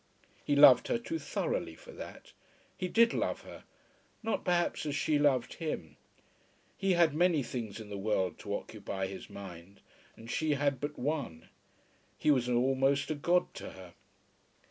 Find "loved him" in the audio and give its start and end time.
5.19-5.95